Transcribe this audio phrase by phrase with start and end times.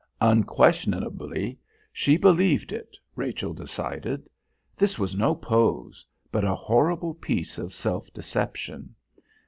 [0.21, 1.59] Unquestionably
[1.93, 4.27] she believed it, Rachel decided.
[4.75, 8.95] This was no pose, but a horrible piece of self deception.